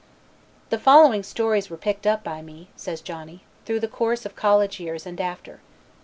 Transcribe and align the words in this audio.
"The 0.71 0.79
following 0.79 1.21
stories 1.21 1.69
were 1.69 1.77
picked 1.77 2.07
up 2.07 2.23
by 2.23 2.41
me," 2.41 2.69
says 2.75 3.01
Johnny, 3.01 3.43
"through 3.67 3.81
the 3.81 3.87
course 3.87 4.25
of 4.25 4.35
college 4.35 4.79
years, 4.79 5.05
and 5.05 5.21
after. 5.21 5.59